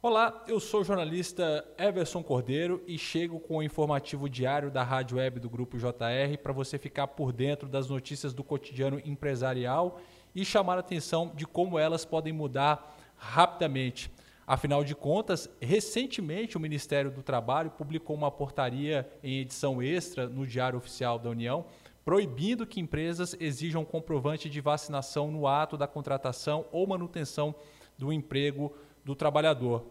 [0.00, 5.16] Olá, eu sou o jornalista Everson Cordeiro e chego com o informativo diário da Rádio
[5.16, 9.98] Web do Grupo JR para você ficar por dentro das notícias do cotidiano empresarial
[10.32, 14.08] e chamar a atenção de como elas podem mudar rapidamente.
[14.46, 20.46] Afinal de contas, recentemente o Ministério do Trabalho publicou uma portaria em edição extra no
[20.46, 21.66] Diário Oficial da União,
[22.04, 27.52] proibindo que empresas exijam comprovante de vacinação no ato da contratação ou manutenção
[27.98, 28.72] do emprego
[29.08, 29.86] do trabalhador.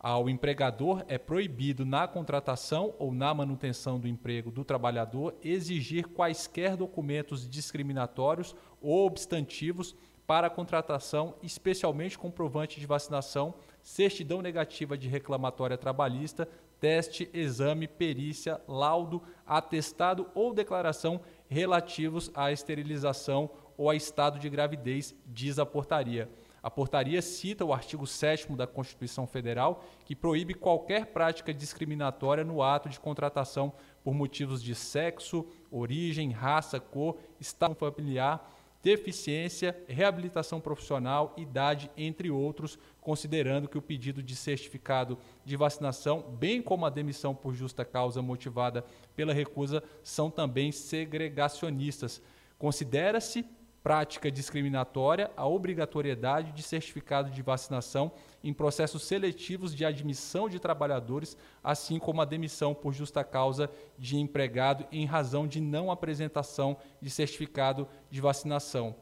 [0.00, 6.74] Ao empregador é proibido, na contratação ou na manutenção do emprego do trabalhador, exigir quaisquer
[6.74, 9.94] documentos discriminatórios ou obstantivos
[10.26, 16.48] para a contratação, especialmente comprovante de vacinação, certidão negativa de reclamatória trabalhista,
[16.80, 25.14] teste, exame, perícia, laudo, atestado ou declaração relativos à esterilização ou a estado de gravidez,
[25.26, 26.30] diz a portaria.
[26.62, 32.62] A portaria cita o artigo 7 da Constituição Federal, que proíbe qualquer prática discriminatória no
[32.62, 33.72] ato de contratação
[34.04, 38.48] por motivos de sexo, origem, raça, cor, estado familiar,
[38.80, 46.60] deficiência, reabilitação profissional, idade, entre outros, considerando que o pedido de certificado de vacinação, bem
[46.62, 48.84] como a demissão por justa causa motivada
[49.16, 52.22] pela recusa, são também segregacionistas.
[52.56, 53.44] Considera-se
[53.82, 61.36] prática discriminatória a obrigatoriedade de certificado de vacinação em processos seletivos de admissão de trabalhadores,
[61.62, 67.10] assim como a demissão por justa causa de empregado em razão de não apresentação de
[67.10, 68.94] certificado de vacinação.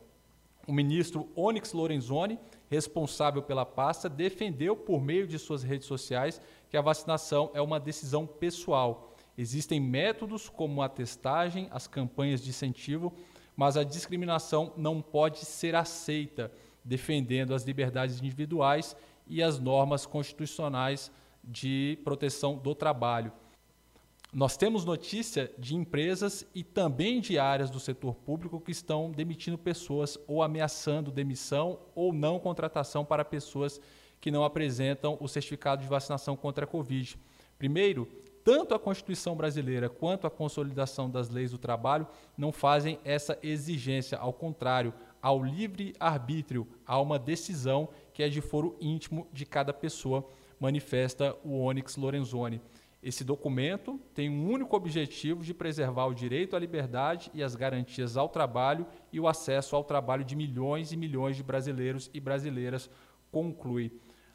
[0.67, 2.39] O ministro Onyx Lorenzoni,
[2.71, 7.81] responsável pela pasta, defendeu por meio de suas redes sociais que a vacinação é uma
[7.81, 9.15] decisão pessoal.
[9.37, 13.13] Existem métodos como a testagem, as campanhas de incentivo,
[13.61, 16.51] mas a discriminação não pode ser aceita,
[16.83, 21.13] defendendo as liberdades individuais e as normas constitucionais
[21.45, 23.31] de proteção do trabalho.
[24.33, 29.59] Nós temos notícia de empresas e também de áreas do setor público que estão demitindo
[29.59, 33.79] pessoas ou ameaçando demissão ou não contratação para pessoas
[34.23, 37.15] que não apresentam o certificado de vacinação contra a Covid.
[37.59, 38.09] Primeiro,
[38.45, 42.07] tanto a Constituição brasileira quanto a consolidação das leis do trabalho
[42.37, 48.41] não fazem essa exigência, ao contrário, ao livre arbítrio, há uma decisão que é de
[48.41, 50.27] foro íntimo de cada pessoa,
[50.59, 52.61] manifesta o Onyx Lorenzoni.
[53.03, 58.17] Esse documento tem um único objetivo de preservar o direito à liberdade e as garantias
[58.17, 62.91] ao trabalho e o acesso ao trabalho de milhões e milhões de brasileiros e brasileiras,
[63.31, 63.91] conclui.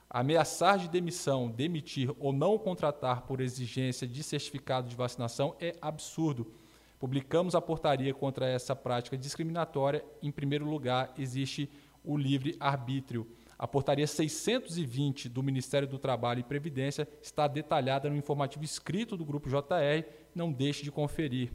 [0.10, 6.54] Ameaçar de demissão, demitir ou não contratar por exigência de certificado de vacinação é absurdo.
[7.00, 10.06] Publicamos a portaria contra essa prática discriminatória.
[10.22, 11.70] Em primeiro lugar, existe
[12.04, 13.28] o livre arbítrio.
[13.58, 19.26] A portaria 620 do Ministério do Trabalho e Previdência está detalhada no informativo escrito do
[19.26, 20.06] Grupo JR.
[20.34, 21.52] Não deixe de conferir.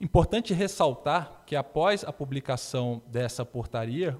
[0.00, 4.18] Importante ressaltar que, após a publicação dessa portaria,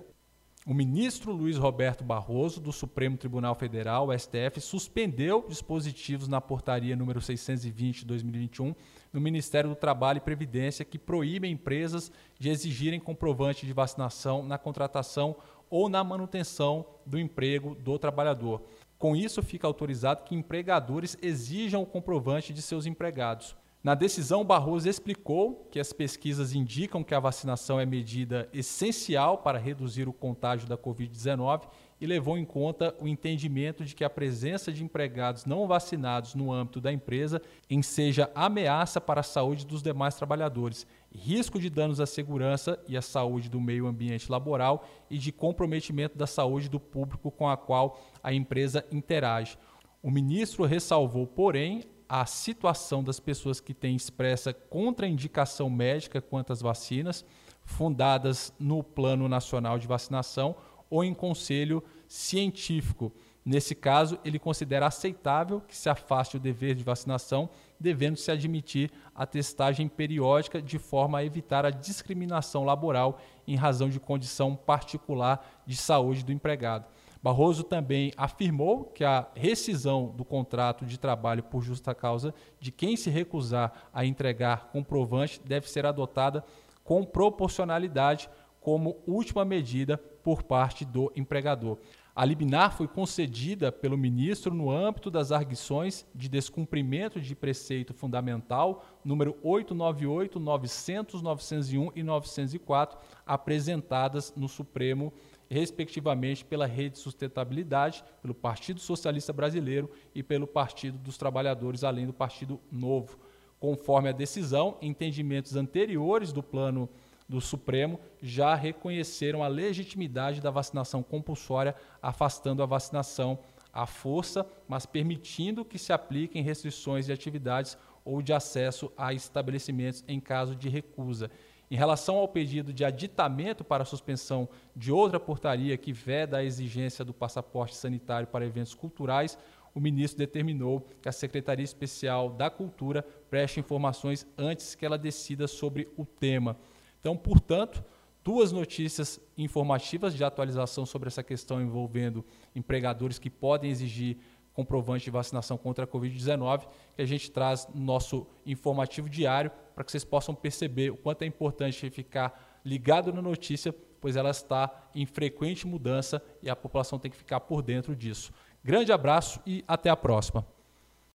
[0.66, 7.20] o ministro Luiz Roberto Barroso, do Supremo Tribunal Federal, STF, suspendeu dispositivos na portaria número
[7.20, 8.74] 620 de 2021
[9.10, 14.58] no Ministério do Trabalho e Previdência que proíbem empresas de exigirem comprovante de vacinação na
[14.58, 15.34] contratação
[15.70, 18.62] ou na manutenção do emprego do trabalhador.
[18.98, 23.56] Com isso, fica autorizado que empregadores exijam o comprovante de seus empregados.
[23.82, 29.58] Na decisão, Barroso explicou que as pesquisas indicam que a vacinação é medida essencial para
[29.58, 31.62] reduzir o contágio da Covid-19
[31.98, 36.52] e levou em conta o entendimento de que a presença de empregados não vacinados no
[36.52, 42.06] âmbito da empresa enseja ameaça para a saúde dos demais trabalhadores, risco de danos à
[42.06, 47.30] segurança e à saúde do meio ambiente laboral e de comprometimento da saúde do público
[47.30, 49.56] com a qual a empresa interage.
[50.02, 56.60] O ministro ressalvou, porém, a situação das pessoas que têm expressa contraindicação médica quanto às
[56.60, 57.24] vacinas,
[57.64, 60.56] fundadas no Plano Nacional de Vacinação
[60.90, 63.12] ou em conselho científico.
[63.44, 67.48] Nesse caso, ele considera aceitável que se afaste o dever de vacinação,
[67.78, 73.88] devendo se admitir a testagem periódica de forma a evitar a discriminação laboral em razão
[73.88, 76.86] de condição particular de saúde do empregado.
[77.22, 82.96] Barroso também afirmou que a rescisão do contrato de trabalho por justa causa de quem
[82.96, 86.42] se recusar a entregar comprovante deve ser adotada
[86.82, 88.30] com proporcionalidade
[88.60, 91.78] como última medida por parte do empregador.
[92.14, 98.84] A liminar foi concedida pelo ministro no âmbito das arguições de descumprimento de preceito fundamental
[99.04, 105.12] número 898, 900, 901 e 904 apresentadas no Supremo
[105.48, 112.12] respectivamente pela Rede Sustentabilidade, pelo Partido Socialista Brasileiro e pelo Partido dos Trabalhadores, além do
[112.12, 113.18] Partido Novo.
[113.58, 116.88] Conforme a decisão, entendimentos anteriores do plano
[117.30, 123.38] do Supremo já reconheceram a legitimidade da vacinação compulsória, afastando a vacinação
[123.72, 130.02] à força, mas permitindo que se apliquem restrições de atividades ou de acesso a estabelecimentos
[130.08, 131.30] em caso de recusa.
[131.70, 136.44] Em relação ao pedido de aditamento para a suspensão de outra portaria que veda a
[136.44, 139.38] exigência do passaporte sanitário para eventos culturais,
[139.72, 145.46] o ministro determinou que a Secretaria Especial da Cultura preste informações antes que ela decida
[145.46, 146.56] sobre o tema.
[147.00, 147.82] Então, portanto,
[148.22, 152.24] duas notícias informativas de atualização sobre essa questão envolvendo
[152.54, 154.18] empregadores que podem exigir
[154.52, 159.84] comprovante de vacinação contra a Covid-19, que a gente traz no nosso informativo diário para
[159.84, 164.70] que vocês possam perceber o quanto é importante ficar ligado na notícia, pois ela está
[164.94, 168.32] em frequente mudança e a população tem que ficar por dentro disso.
[168.62, 170.44] Grande abraço e até a próxima.